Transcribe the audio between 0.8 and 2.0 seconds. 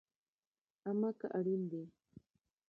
امه که اړين دي